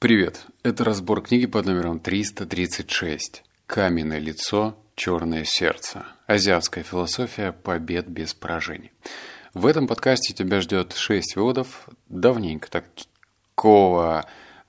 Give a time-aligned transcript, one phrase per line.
[0.00, 0.46] Привет!
[0.62, 3.44] Это разбор книги под номером 336.
[3.66, 6.06] «Каменное лицо, черное сердце.
[6.26, 8.92] Азиатская философия побед без поражений».
[9.52, 11.86] В этом подкасте тебя ждет 6 выводов.
[12.08, 14.24] Давненько такого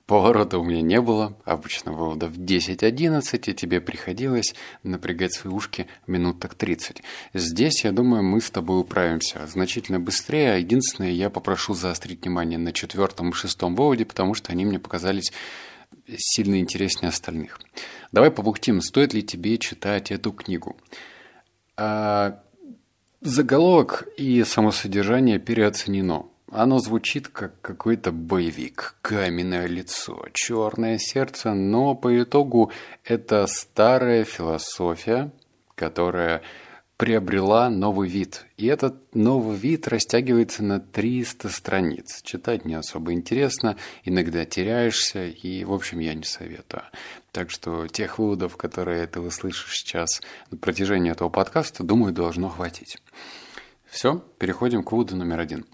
[0.06, 6.40] Поворота у меня не было, обычно выводов 10-11, и тебе приходилось напрягать свои ушки минут
[6.40, 7.02] так 30.
[7.34, 10.58] Здесь, я думаю, мы с тобой управимся значительно быстрее.
[10.58, 15.32] Единственное, я попрошу заострить внимание на четвертом и шестом выводе, потому что они мне показались
[16.16, 17.60] сильно интереснее остальных.
[18.10, 20.76] Давай побухтим, стоит ли тебе читать эту книгу.
[21.76, 22.42] А,
[23.20, 26.26] заголовок и само содержание переоценено.
[26.54, 32.70] Оно звучит как какой-то боевик, каменное лицо, черное сердце, но по итогу
[33.04, 35.32] это старая философия,
[35.74, 36.42] которая
[36.98, 38.44] приобрела новый вид.
[38.58, 42.20] И этот новый вид растягивается на 300 страниц.
[42.22, 46.82] Читать не особо интересно, иногда теряешься, и, в общем, я не советую.
[47.30, 52.98] Так что тех выводов, которые ты услышишь сейчас на протяжении этого подкаста, думаю, должно хватить.
[53.92, 55.66] Все, переходим к выводу номер один.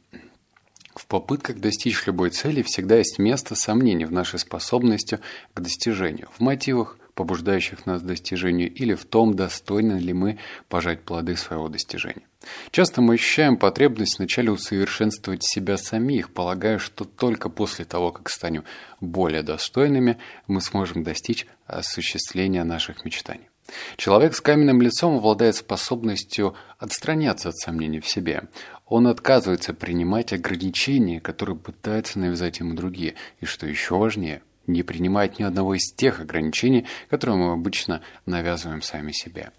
[0.98, 5.20] В попытках достичь любой цели всегда есть место сомнений в нашей способности
[5.54, 10.38] к достижению, в мотивах, побуждающих нас к достижению, или в том, достойны ли мы
[10.69, 12.26] пожать плоды своего достижения.
[12.72, 18.64] Часто мы ощущаем потребность вначале усовершенствовать себя самих, полагая, что только после того, как станем
[19.00, 23.47] более достойными, мы сможем достичь осуществления наших мечтаний.
[23.97, 28.44] Человек с каменным лицом обладает способностью отстраняться от сомнений в себе.
[28.86, 33.14] Он отказывается принимать ограничения, которые пытаются навязать ему другие.
[33.41, 38.83] И что еще важнее, не принимает ни одного из тех ограничений, которые мы обычно навязываем
[38.83, 39.50] сами себе.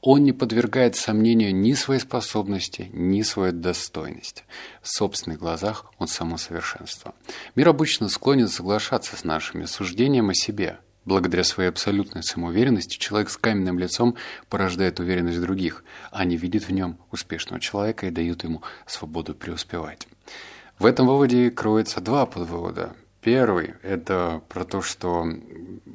[0.00, 4.44] Он не подвергает сомнению ни своей способности, ни своей достойности.
[4.82, 7.14] В собственных глазах он само совершенство.
[7.56, 13.38] Мир обычно склонен соглашаться с нашими суждениями о себе– Благодаря своей абсолютной самоуверенности человек с
[13.38, 14.16] каменным лицом
[14.50, 15.82] порождает уверенность других.
[16.10, 20.06] Они видят в нем успешного человека и дают ему свободу преуспевать.
[20.78, 22.94] В этом выводе кроется два подвывода.
[23.28, 25.26] Первый– это про то, что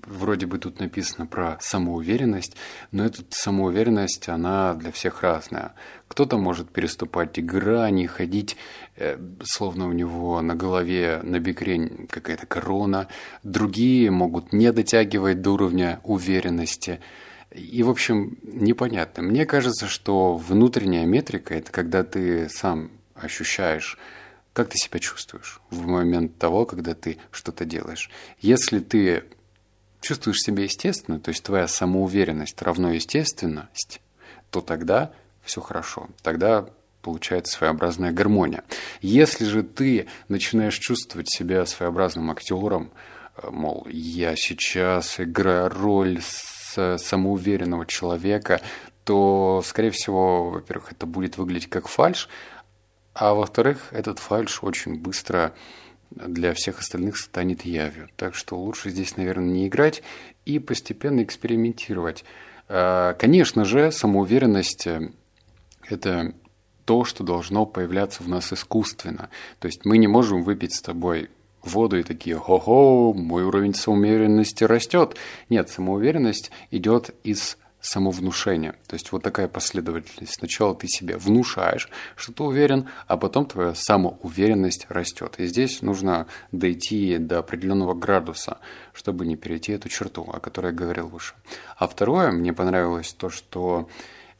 [0.05, 2.55] вроде бы тут написано про самоуверенность,
[2.91, 5.73] но эта самоуверенность, она для всех разная.
[6.07, 8.55] Кто-то может переступать грани, ходить,
[8.97, 13.07] э, словно у него на голове на бикрень какая-то корона.
[13.41, 16.99] Другие могут не дотягивать до уровня уверенности.
[17.49, 19.23] И, в общем, непонятно.
[19.23, 23.97] Мне кажется, что внутренняя метрика– это когда ты сам ощущаешь
[24.53, 28.09] как ты себя чувствуешь в момент того, когда ты что-то делаешь?
[28.39, 29.23] Если ты
[29.99, 34.01] чувствуешь себя естественно, то есть твоя самоуверенность равно естественность,
[34.51, 35.11] то тогда
[35.43, 36.09] все хорошо.
[36.21, 36.69] Тогда
[37.01, 38.63] получается своеобразная гармония.
[39.01, 42.91] Если же ты начинаешь чувствовать себя своеобразным актером,
[43.37, 48.61] э, мол, я сейчас играю роль самоуверенного человека,
[49.03, 52.29] то, скорее всего, во-первых, это будет выглядеть как фальш,
[53.13, 55.53] а во-вторых, этот фальш очень быстро
[56.11, 58.09] для всех остальных станет явью.
[58.15, 60.03] Так что лучше здесь, наверное, не играть
[60.45, 62.23] и постепенно экспериментировать.
[62.67, 65.11] А, конечно же, самоуверенность э,–
[65.89, 66.33] это
[66.85, 69.29] то, что должно появляться в нас искусственно.
[69.59, 71.29] То есть мы не можем выпить с тобой
[71.61, 75.15] воду и такие «Хо-хо, мой уровень самоуверенности растет».
[75.49, 78.75] Нет, самоуверенность идет из самовнушение.
[78.87, 80.35] То есть вот такая последовательность.
[80.35, 85.35] Сначала ты себе внушаешь, что ты уверен, а потом твоя самоуверенность растет.
[85.37, 88.57] И здесь нужно дойти до определенного градуса,
[88.93, 91.35] чтобы не перейти эту черту, о которой я говорил выше.
[91.77, 93.89] А второе, мне понравилось то, что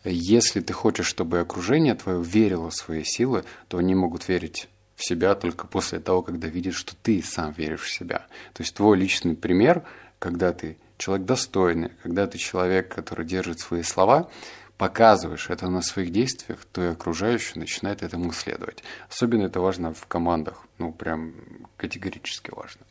[0.05, 5.03] если ты хочешь, чтобы окружение твое верило в свои силы, то они могут верить в
[5.05, 8.19] себя только после того, когда видят, что ты сам веришь в себя.
[8.53, 9.83] То есть твой личный пример,
[10.19, 14.29] когда ты человек достойный, когда ты человек, который держит свои слова,
[14.77, 18.83] показываешь это на своих действиях, то и окружающие начинают этому следовать.
[19.09, 21.33] Особенно это важно в командах, ну прям
[21.77, 22.81] категорически важно.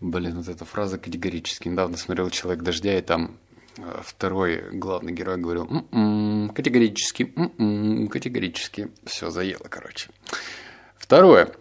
[0.00, 1.68] Блин, вот эта фраза категорически.
[1.68, 3.36] Недавно смотрел «Человек дождя», и там
[3.76, 8.90] э, второй главный герой говорил м-м, категорически, м-м, категорически.
[9.04, 10.08] Все заело, короче.
[10.96, 11.52] Второе.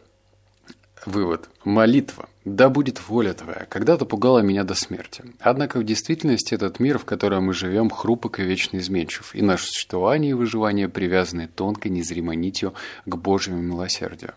[1.05, 1.49] Вывод.
[1.65, 2.29] Молитва.
[2.55, 3.65] Да будет воля твоя.
[3.69, 5.23] Когда-то пугала меня до смерти.
[5.39, 9.67] Однако в действительности этот мир, в котором мы живем, хрупок и вечно изменчив, и наше
[9.67, 12.73] существование и выживание привязаны тонкой незримой нитью
[13.05, 14.33] к Божьему милосердию.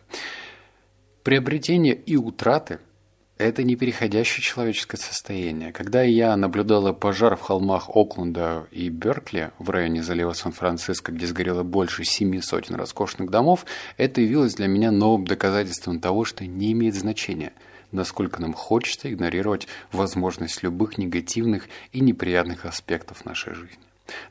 [1.22, 2.80] Приобретение и утраты–
[3.38, 5.72] это непереходящее человеческое состояние.
[5.72, 11.62] Когда я наблюдала пожар в холмах Окленда и Беркли в районе залива Сан-Франциско, где сгорело
[11.62, 13.64] больше семи сотен роскошных домов,
[13.96, 17.54] это явилось для меня новым доказательством того, что не имеет значения,
[17.92, 23.78] насколько нам хочется игнорировать возможность любых негативных и неприятных аспектов нашей жизни.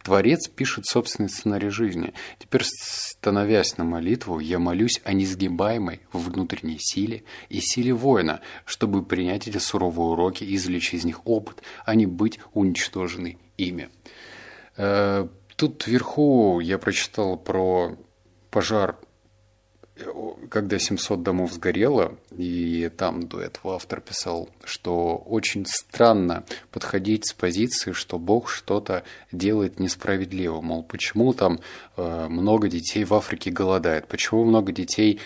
[0.04, 2.14] Творец пишет собственный сценарий жизни.
[2.40, 9.48] Теперь, становясь на молитву, я молюсь о несгибаемой внутренней силе и силе воина, чтобы принять
[9.48, 13.90] эти суровые уроки и извлечь из них опыт, а не быть уничтоженной ими.
[14.78, 17.98] Э, тут вверху я прочитал про
[18.50, 18.98] пожар
[20.52, 27.34] когда 700 домов сгорело, и там до этого автор писал, что очень странно подходить с
[27.34, 30.60] позиции, что Бог что-то делает несправедливо.
[30.60, 31.62] Мол, почему там
[31.96, 35.22] э, много детей в Африке голодает, почему много детей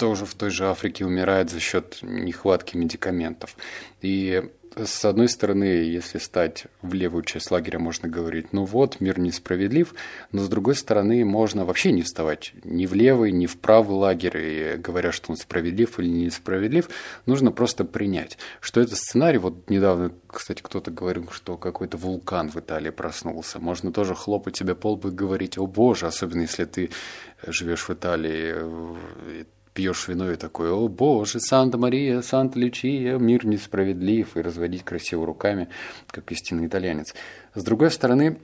[0.00, 3.54] тоже в той же Африке умирает за счет нехватки медикаментов.
[4.00, 4.42] И
[4.74, 9.94] с одной стороны, если стать в левую часть лагеря, можно говорить, ну вот, мир несправедлив,
[10.32, 14.38] но с другой стороны, можно вообще не вставать ни в левый, ни в правый лагерь,
[14.38, 16.88] и говоря, что он справедлив или несправедлив,
[17.26, 22.56] нужно просто принять, что это сценарий, вот недавно, кстати, кто-то говорил, что какой-то вулкан в
[22.56, 26.90] Италии проснулся, можно тоже хлопать себе по лбу и говорить, о боже, особенно если ты
[27.46, 28.54] живешь в Италии,
[29.74, 35.68] пьешь вино и такой, о боже, Санта-Мария, Санта-Лючия, мир несправедлив, и разводить красиво руками,
[36.08, 37.14] как истинный итальянец.
[37.54, 38.38] С другой стороны,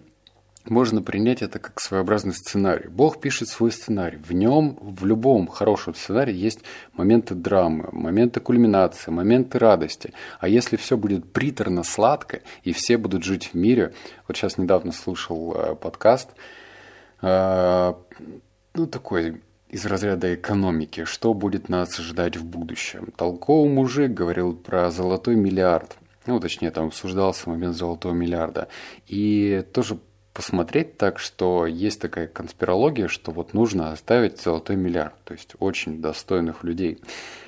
[0.68, 2.88] можно принять это как своеобразный сценарий.
[2.88, 4.18] Бог пишет свой сценарий.
[4.18, 6.60] В нем, в любом хорошем сценарии есть
[6.92, 10.12] моменты драмы, моменты кульминации, моменты радости.
[10.40, 13.92] А если все будет приторно сладко, и все будут жить в мире...
[14.26, 16.30] Вот сейчас недавно слушал э, подкаст,
[17.22, 17.94] э,
[18.74, 23.12] ну, такой из разряда экономики, что будет нас ждать в будущем.
[23.16, 25.96] Толковый мужик говорил про золотой миллиард.
[26.26, 28.68] Ну, точнее, там обсуждался момент золотого миллиарда.
[29.06, 29.98] И тоже
[30.32, 36.02] посмотреть так, что есть такая конспирология, что вот нужно оставить золотой миллиард, то есть очень
[36.02, 36.98] достойных людей.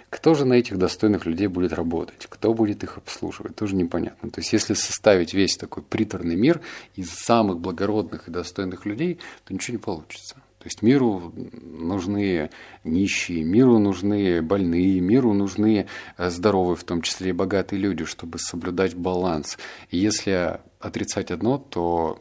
[0.09, 2.27] Кто же на этих достойных людей будет работать?
[2.31, 3.57] Кто будет их обслуживать?
[3.57, 4.31] Тоже непонятно.
[4.31, 6.63] То есть, если составить весь такой приторный мир
[6.95, 10.37] из самых благородных и достойных людей, то ничего не получится.
[10.59, 12.51] То есть миру нужны
[12.83, 18.39] нищие, миру нужны больные, миру нужны э, здоровые, в том числе и богатые люди, чтобы
[18.39, 19.57] соблюдать баланс.
[19.91, 22.21] И если отрицать одно, то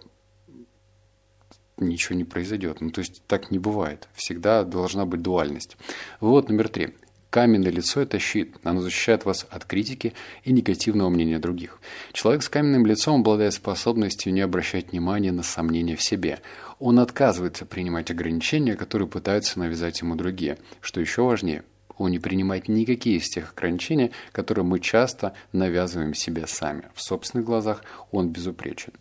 [1.78, 2.82] ничего не произойдет.
[2.82, 4.08] Ну, то есть так не бывает.
[4.14, 5.78] Всегда должна быть дуальность.
[6.20, 6.96] Вот номер три.
[7.30, 8.56] Каменное лицо– это щит.
[8.64, 10.14] Оно защищает вас от критики
[10.44, 11.80] и негативного мнения других.
[12.14, 16.40] Человек с каменным лицом обладает способностью не обращать внимания на сомнения в себе.
[16.80, 20.58] Он отказывается принимать ограничения, которые пытаются навязать ему другие.
[20.82, 21.64] Что еще важнее–
[21.98, 26.84] он не принимает никакие из тех ограничений, которые мы часто навязываем себе сами.
[26.94, 28.94] В собственных глазах он безупречен.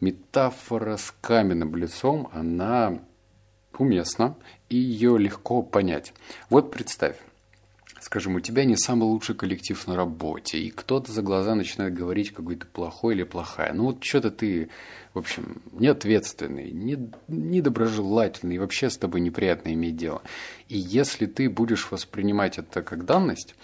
[0.00, 3.00] Метафора с каменным лицом, она
[3.76, 4.36] уместна,
[4.68, 6.14] и ее легко понять.
[6.48, 7.16] Вот представь,
[8.04, 12.32] скажем, у тебя не самый лучший коллектив на работе, и кто-то за глаза начинает говорить,
[12.32, 13.72] какой ты плохой или плохая.
[13.72, 14.68] Ну вот что-то ты,
[15.14, 16.98] в общем, неответственный, не,
[17.28, 20.20] недоброжелательный, и вообще с тобой неприятно иметь дело.
[20.68, 23.54] И если ты будешь воспринимать это как данность,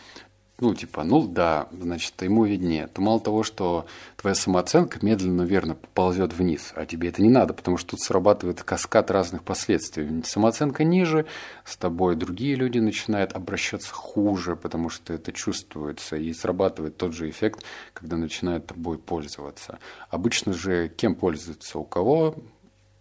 [0.60, 3.86] ну, типа, ну да, значит, ему виднее, то мало того, что
[4.16, 8.62] твоя самооценка медленно, верно ползет вниз, а тебе это не надо, потому что тут срабатывает
[8.62, 10.22] каскад разных последствий.
[10.24, 11.26] Самооценка ниже,
[11.64, 17.30] с тобой другие люди начинают обращаться хуже, потому что это чувствуется, и срабатывает тот же
[17.30, 17.64] эффект,
[17.94, 19.78] когда начинают тобой пользоваться.
[20.10, 21.78] Обычно же кем пользуются?
[21.78, 22.34] У кого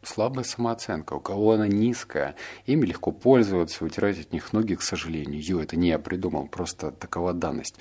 [0.03, 5.41] слабая самооценка, у кого она низкая, ими легко пользоваться, вытирать от них ноги, к сожалению.
[5.41, 7.75] Ю, это не я придумал, просто такова данность.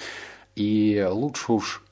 [0.57, 1.85] И лучше уж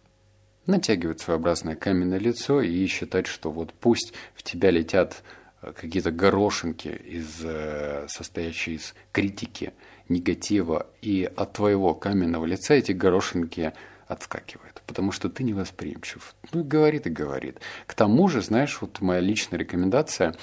[0.66, 5.23] натягивать своеобразное каменное лицо и считать, что вот пусть в тебя летят
[5.62, 9.73] э, какие-то горошинки, из, э, состоящие из критики,
[10.09, 13.73] негатива, и от твоего каменного лица эти горошинки
[14.06, 16.34] отскакивают, потому что ты невосприимчив.
[16.52, 17.60] Ну, говорит и говорит.
[17.86, 20.34] К тому же, знаешь, вот моя личная рекомендация,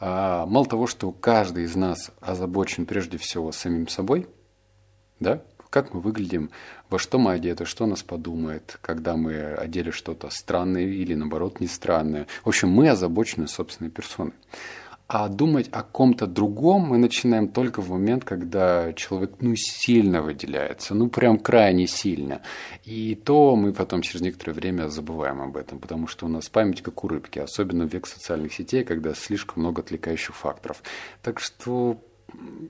[0.00, 4.26] а, мало того, что каждый из нас озабочен прежде всего самим собой,
[5.20, 5.42] да,
[5.74, 6.50] как мы выглядим,
[6.88, 11.66] во что мы одеты, что нас подумает, когда мы одели что-то странное или, наоборот, не
[11.66, 12.28] странное.
[12.44, 14.34] В общем, мы озабочены собственной персоной.
[15.06, 20.94] А думать о ком-то другом мы начинаем только в момент, когда человек ну, сильно выделяется,
[20.94, 22.40] ну прям крайне сильно.
[22.84, 26.80] И то мы потом через некоторое время забываем об этом, потому что у нас память
[26.80, 30.82] как у рыбки, особенно в век социальных сетей, когда слишком много отвлекающих факторов.
[31.22, 32.00] Так что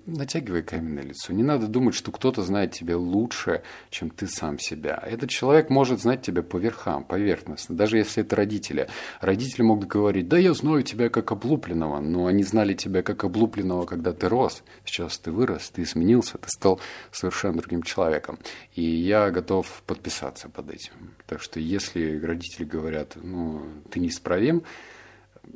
[0.07, 1.33] натягивай каменное лицо.
[1.33, 5.03] Не надо думать, что кто-то знает тебя лучше, чем ты сам себя.
[5.05, 8.89] Этот человек может знать тебя по верхам, поверхностно, даже если это родители.
[9.21, 13.87] Родители могут говорить, да я знаю тебя как облупленного, но они знали тебя как облупленного,
[13.87, 14.63] когда ты рос.
[14.85, 16.81] Сейчас ты вырос, ты изменился, ты стал
[17.11, 18.39] совершенно другим человеком.
[18.75, 20.93] И я готов подписаться под этим.
[21.27, 24.65] Так что если родители говорят, ну, ты неисправим,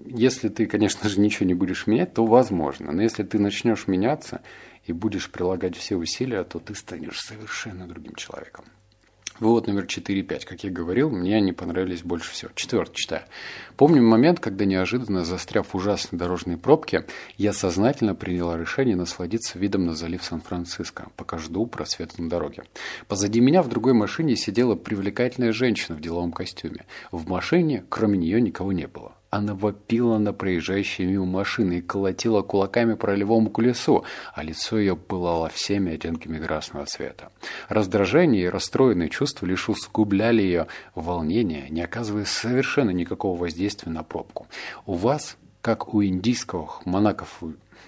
[0.07, 2.93] если ты, конечно же, ничего не будешь менять, то возможно.
[2.93, 4.41] Но если ты начнешь меняться
[4.85, 8.65] и будешь прилагать все усилия, то ты станешь совершенно другим человеком.
[9.41, 10.45] Вывод номер 4 и 5.
[10.47, 12.51] Как я говорил, мне они понравились больше всего.
[12.57, 13.23] Четвертый читаю.
[13.77, 19.87] Помню момент, когда неожиданно, застряв в ужасной дорожной пробке, я сознательно приняла решение насладиться видом
[19.87, 22.65] на залив Сан-Франциско, пока жду просвета на дороге.
[23.07, 26.87] Позади меня в другой машине сидела привлекательная женщина в деловом костюме.
[27.13, 29.18] В машине, кроме нее, никого не было.
[29.31, 34.05] Она вопила на проезжающие мимо машины и колотила кулаками по рулевому колесу,
[34.35, 37.31] а лицо ее пылало всеми оттенками красного цвета.
[37.69, 44.47] Раздражение и расстроенные чувства лишь усугубляли ее волнение, не оказывая совершенно никакого воздействия на пробку.
[44.87, 47.43] У вас, как у индийских монаков,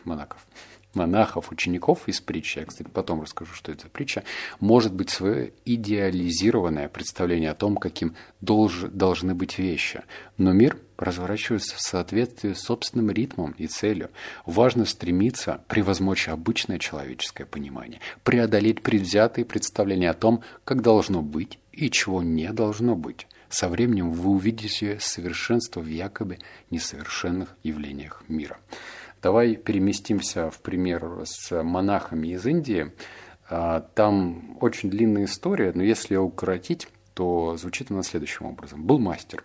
[0.05, 0.47] монаков
[0.95, 4.25] монахов, учеников из притчи, я, кстати, потом расскажу, что это за притча,
[4.59, 10.03] может быть свое идеализированное представление о том, каким долж, должны быть вещи.
[10.37, 14.11] Но мир разворачивается в соответствии с собственным ритмом и целью.
[14.47, 21.91] Важно стремиться превозмочь обычное человеческое понимание, преодолеть предвзятые представления о том, как должно быть и
[21.91, 23.27] чего не должно быть.
[23.49, 26.39] Со временем вы увидите совершенство в якобы
[26.71, 28.59] несовершенных явлениях мира.
[29.23, 32.93] Давай переместимся в пример с монахами из Индии.
[33.49, 38.85] А, там очень длинная история, но если ее укоротить, то звучит она следующим образом.
[38.85, 39.45] Был мастер.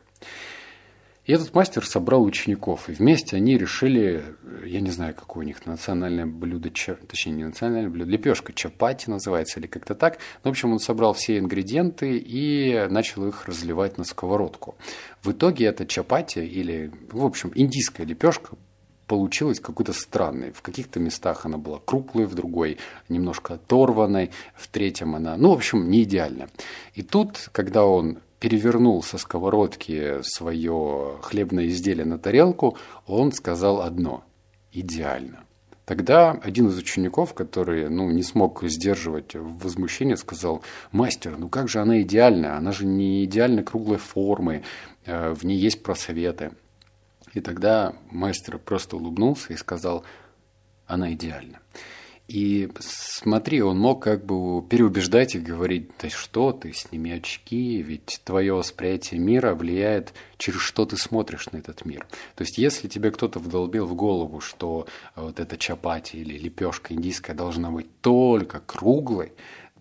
[1.25, 4.24] И этот мастер собрал учеников, и вместе они решили,
[4.63, 9.60] я не знаю, какое у них национальное блюдо, точнее, не национальное блюдо, лепешка чапати называется,
[9.60, 10.20] или как-то так.
[10.44, 14.75] Ну, в общем, он собрал все ингредиенты и начал их разливать на сковородку.
[15.24, 18.55] В итоге это чапати, или, в общем, индийская лепешка,
[19.07, 20.51] получилась какой-то странной.
[20.51, 22.77] В каких-то местах она была круглой, в другой
[23.09, 26.50] немножко оторванной, в третьем она, ну, в общем, не идеальная.
[26.93, 34.24] И тут, когда он перевернул со сковородки свое хлебное изделие на тарелку, он сказал одно–
[34.71, 35.45] идеально.
[35.85, 41.79] Тогда один из учеников, который ну, не смог сдерживать возмущение, сказал, мастер, ну как же
[41.79, 44.63] она идеальная, она же не идеально круглой формы,
[45.05, 46.51] э, в ней есть просветы.
[47.36, 50.04] И тогда мастер просто улыбнулся и сказал,
[50.88, 51.60] она идеальна.
[52.27, 58.22] И смотри, он мог как бы переубеждать и говорить, да что ты, сними очки, ведь
[58.24, 62.08] твое восприятие мира влияет, через что ты смотришь на этот мир.
[62.36, 67.36] То есть, если тебе кто-то вдолбил в голову, что вот эта чапати или лепешка индийская
[67.36, 69.34] должна быть только круглой,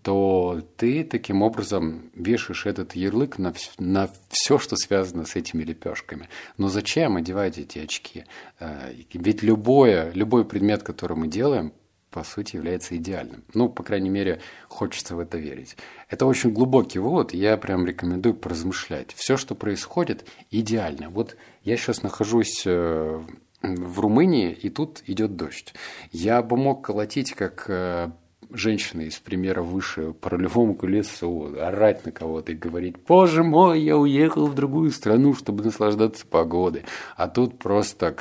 [0.05, 6.29] то ты таким образом вешаешь этот ярлык на, на все, что связано с этими лепешками.
[6.59, 8.25] Но зачем одевать эти очки?
[8.59, 11.73] Э, ведь любое, любой предмет, который мы делаем,
[12.11, 13.45] по сути, является идеальным.
[13.55, 15.75] Ну, по крайней мере, хочется в это верить.
[16.07, 19.11] Это очень глубокий вывод, я прям рекомендую поразмышлять.
[19.15, 21.09] Все, что происходит, идеально.
[21.09, 23.23] Вот я сейчас нахожусь э,
[23.63, 25.73] в Румынии, и тут идет дождь.
[26.11, 28.11] Я бы мог колотить как э,
[28.57, 33.97] женщина из примера выше по рулевому колесу, орать на кого-то и говорить, боже мой, я
[33.97, 36.83] уехал в другую страну, чтобы наслаждаться погодой.
[37.15, 38.15] А тут просто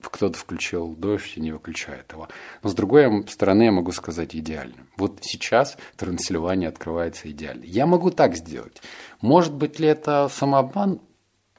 [0.00, 2.28] кто-то включил дождь и не выключает его.
[2.62, 4.86] Но с другой стороны, я могу сказать идеально.
[4.96, 7.64] Вот сейчас Трансильвания открывается идеально.
[7.64, 8.82] Я могу так сделать.
[9.20, 11.00] Может быть ли это самообман?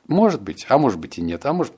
[0.08, 1.74] Может быть, а может быть и нет, а может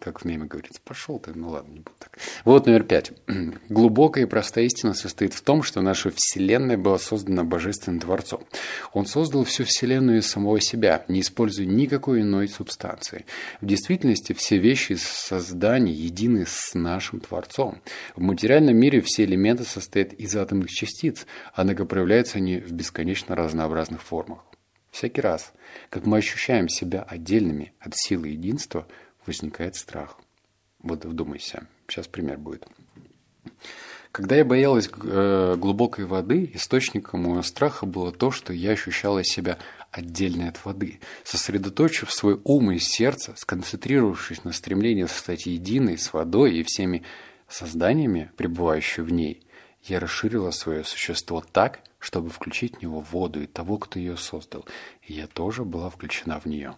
[0.00, 2.18] как в меме говорится, пошел ты, ну ладно, не буду так.
[2.44, 3.12] Вот номер пять.
[3.68, 8.44] Глубокая и простая истина состоит в том, что наша Вселенная была создана Божественным Творцом.
[8.92, 13.26] Он создал всю Вселенную из самого себя, не используя никакой иной субстанции.
[13.60, 17.80] В действительности все вещи создания едины с нашим Творцом.
[18.16, 24.02] В материальном мире все элементы состоят из атомных частиц, однако проявляются они в бесконечно разнообразных
[24.02, 24.44] формах.
[24.90, 25.52] Всякий раз,
[25.88, 28.86] как мы ощущаем себя отдельными от силы единства–
[29.26, 30.18] возникает страх.
[30.82, 31.66] Вот вдумайся.
[31.86, 32.66] Сейчас пример будет.
[34.12, 39.58] Когда я боялась э, глубокой воды, источником моего страха было то, что я ощущала себя
[39.92, 41.00] отдельной от воды.
[41.22, 47.04] Сосредоточив свой ум и сердце, сконцентрировавшись на стремлении стать единой с водой и всеми
[47.48, 49.42] созданиями, пребывающими в ней,
[49.84, 54.64] я расширила свое существо так, чтобы включить в него воду и того, кто ее создал.
[55.02, 56.74] И я тоже была включена в нее.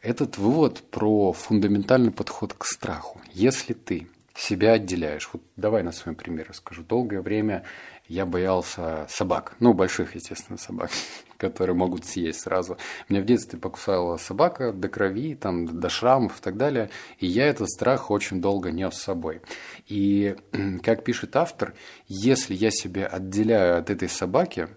[0.00, 3.20] Этот вывод про фундаментальный подход к страху.
[3.32, 5.28] Если ты себя отделяешь.
[5.32, 6.82] Вот давай на своем примере расскажу.
[6.84, 7.64] Долгое время
[8.06, 9.56] я боялся собак.
[9.58, 10.90] Ну, больших, естественно, собак,
[11.36, 12.78] которые могут съесть сразу.
[13.08, 16.90] Меня в детстве покусала собака до крови, там, до шрамов и так далее.
[17.18, 19.40] И я этот страх очень долго нес с собой.
[19.86, 20.36] И,
[20.82, 21.74] как пишет автор,
[22.06, 24.68] если я себя отделяю от этой собаки,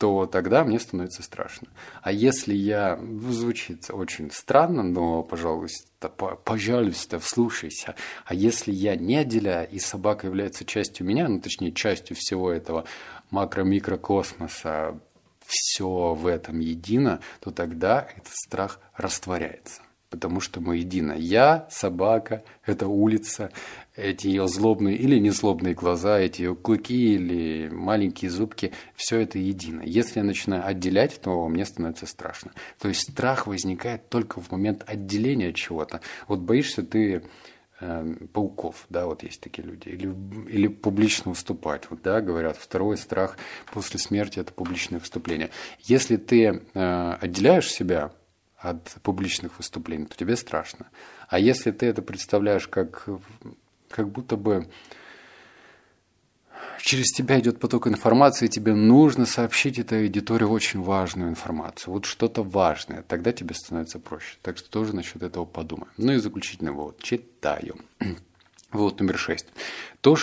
[0.00, 1.68] то тогда мне становится страшно.
[2.00, 2.98] А если я...
[3.28, 7.94] Звучит очень странно, но, пожалуйста, пожалуйста, вслушайся.
[8.24, 12.86] А если я не отделяю, и собака является частью меня, ну, точнее, частью всего этого
[13.30, 14.98] макро-микрокосмоса,
[15.44, 21.12] все в этом едино, то тогда этот страх растворяется потому что мы едино.
[21.12, 23.52] Я, собака, это улица,
[24.00, 29.82] эти ее злобные или незлобные глаза, эти ее клыки или маленькие зубки, все это едино.
[29.84, 32.52] Если я начинаю отделять, то мне становится страшно.
[32.78, 36.00] То есть страх возникает только в момент отделения чего-то.
[36.28, 37.22] Вот боишься ты
[37.80, 40.14] э, пауков, да, вот есть такие люди, или,
[40.48, 43.36] или публично выступать, вот, да, говорят, второй страх
[43.72, 45.50] после смерти– это публичное выступление.
[45.80, 48.12] Если ты э, отделяешь себя
[48.60, 50.88] от публичных выступлений, то тебе страшно.
[51.28, 53.08] А если ты это представляешь как,
[53.90, 54.68] как будто бы
[56.82, 62.04] через тебя идет поток информации, и тебе нужно сообщить этой аудитории очень важную информацию, вот
[62.04, 64.36] что-то важное, тогда тебе становится проще.
[64.42, 65.88] Так что тоже насчет этого подумай.
[65.96, 67.02] Ну и заключительный вывод.
[67.02, 67.76] Читаю.
[68.72, 69.46] Вывод номер шесть.
[70.00, 70.16] То,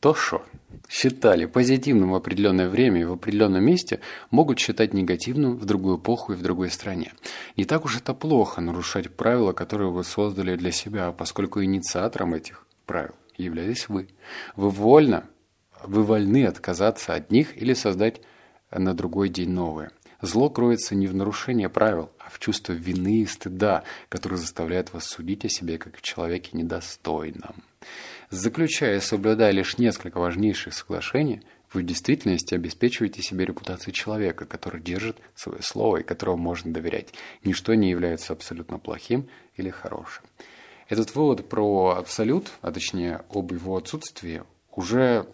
[0.00, 0.46] то, что
[0.88, 6.32] считали позитивным в определенное время и в определенном месте, могут считать негативным в другую эпоху
[6.32, 7.12] и в другой стране.
[7.56, 12.66] Не так уж это плохо нарушать правила, которые вы создали для себя, поскольку инициатором этих
[12.90, 14.08] правил являетесь вы.
[14.56, 15.24] Вы вольно,
[15.84, 18.20] вы вольны отказаться от них или создать
[18.72, 19.90] на другой день новые.
[20.20, 25.04] Зло кроется не в нарушении правил, а в чувстве вины и стыда, которое заставляет вас
[25.04, 27.62] судить о себе как о человеке недостойном.
[28.30, 31.42] Заключая и соблюдая лишь несколько важнейших соглашений,
[31.72, 37.14] вы в действительности обеспечиваете себе репутацию человека, который держит свое слово и которому можно доверять.
[37.44, 40.24] Ничто не является абсолютно плохим или хорошим.
[40.90, 44.42] Этот вывод про абсолют, а точнее об его отсутствии,
[44.72, 45.24] уже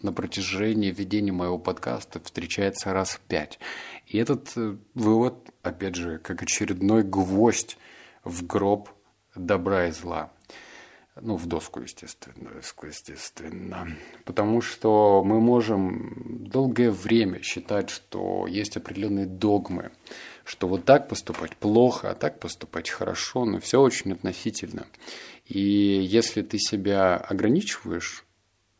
[0.00, 3.58] на протяжении ведения моего подкаста встречается раз в пять.
[4.06, 7.78] И этот э, вывод, опять же, как очередной гвоздь
[8.22, 8.90] в гроб
[9.34, 10.30] добра и зла.
[11.20, 12.50] Ну, в доску, естественно,
[12.86, 13.86] естественно.
[14.24, 19.90] Потому что мы можем долгое время считать, что есть определенные догмы,
[20.44, 24.86] что вот так поступать плохо, а так поступать хорошо, но все очень относительно.
[25.44, 28.24] И если ты себя ограничиваешь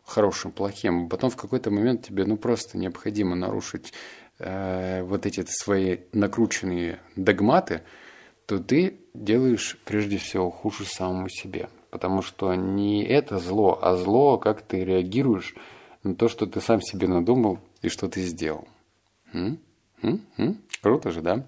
[0.03, 3.93] хорошим, плохим, потом в какой-то момент тебе ну просто необходимо нарушить
[4.39, 7.83] э, вот эти свои накрученные догматы,
[8.47, 11.69] то ты делаешь прежде всего хуже самому себе.
[11.93, 15.55] Потому что не это зло, а зло, как ты реагируешь
[16.03, 18.67] на то, что ты сам себе надумал и что ты сделал.
[19.35, 19.59] М?
[20.01, 20.23] М?
[20.39, 20.57] М?
[20.81, 21.45] Круто же, да?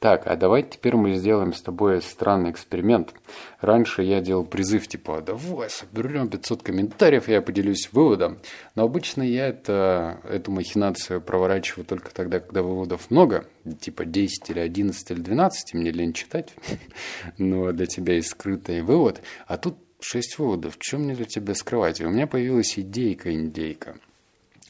[0.00, 3.14] Так, а давай теперь мы сделаем с тобой странный эксперимент.
[3.60, 8.38] Раньше я делал призыв типа «давай соберем 500 комментариев, я поделюсь выводом».
[8.74, 13.46] Но обычно я это, эту махинацию проворачиваю только тогда, когда выводов много,
[13.80, 16.52] типа 10 или 11 или 12, мне лень читать,
[17.38, 19.22] но для тебя есть скрытый вывод.
[19.46, 20.78] А тут шесть выводов.
[20.78, 22.00] Чем мне для тебя скрывать?
[22.00, 23.96] И у меня появилась идейка-индейка.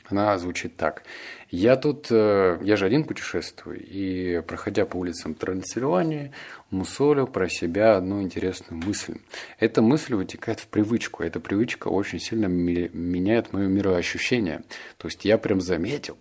[0.07, 1.03] Она звучит так.
[1.51, 6.33] Я тут, э, я же один путешествую, и проходя по улицам Трансильвании,
[6.71, 9.17] мусолю про себя одну интересную мысль.
[9.59, 11.23] Эта мысль вытекает в привычку.
[11.23, 14.63] Эта привычка очень сильно меняет мое мироощущение.
[14.99, 16.19] То есть я прям заметил,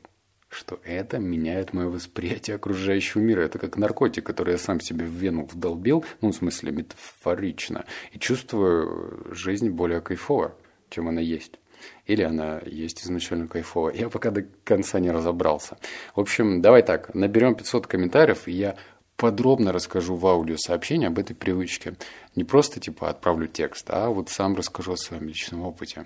[0.53, 3.41] что это меняет мое восприятие окружающего мира.
[3.41, 8.19] Это как наркотик, который я сам себе в вену вдолбил, ну, в смысле, метафорично, и
[8.19, 10.55] чувствую жизнь более кайфово,
[10.89, 11.59] чем она есть.
[12.05, 13.93] Или она есть изначально кайфовая.
[13.93, 15.77] Я пока до конца не разобрался.
[16.15, 18.75] В общем, давай так, наберем 500 комментариев, и я
[19.17, 21.95] подробно расскажу в аудиосообщении об этой привычке.
[22.35, 26.05] Не просто типа отправлю текст, а вот сам расскажу о своем личном опыте.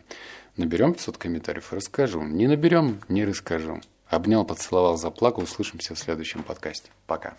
[0.56, 2.22] Наберем 500 комментариев, расскажу.
[2.24, 3.82] Не наберем, не расскажу.
[4.10, 5.44] Обнял, поцеловал, заплакал.
[5.44, 6.90] Услышимся в следующем подкасте.
[7.06, 7.36] Пока.